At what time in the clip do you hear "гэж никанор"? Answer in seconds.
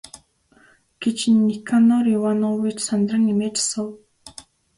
1.01-2.03